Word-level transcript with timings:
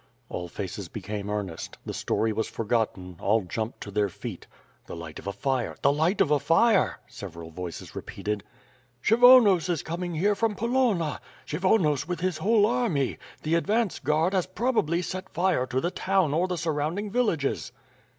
All 0.29 0.47
faces 0.47 0.87
became 0.89 1.29
earnest. 1.29 1.77
The 1.85 1.93
story 1.93 2.33
was 2.33 2.47
forgotten; 2.49 3.17
all 3.19 3.41
jumped 3.43 3.81
to 3.81 3.91
their 3.91 4.09
feet. 4.09 4.47
"The 4.87 4.95
light 4.95 5.19
of 5.19 5.27
a 5.27 5.31
fire! 5.31 5.75
The 5.83 5.91
light 5.93 6.21
of 6.21 6.31
a 6.31 6.39
fire," 6.39 6.99
several 7.07 7.51
voices 7.51 7.93
repeated. 7.95 8.43
"Kshyvonos 9.03 9.69
is 9.69 9.83
coming 9.83 10.15
here 10.15 10.33
from 10.33 10.55
Poloma! 10.55 11.19
Kshyvonos 11.45 12.07
with 12.07 12.19
his 12.21 12.39
whole 12.39 12.65
army. 12.65 13.19
The 13.43 13.53
advance 13.53 13.99
guard 13.99 14.33
has 14.33 14.47
probably 14.47 15.03
set 15.03 15.29
fire 15.29 15.67
to 15.67 15.79
the 15.79 15.91
town 15.91 16.33
or 16.33 16.47
the 16.47 16.57
surrounding 16.57 17.11
villages." 17.11 17.71